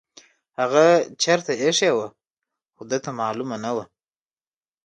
[0.59, 0.85] هغه
[1.21, 2.07] چیرته ایښې وه
[2.75, 3.85] خو ده ته معلومه نه وه.